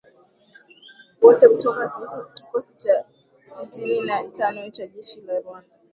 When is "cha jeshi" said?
4.69-5.21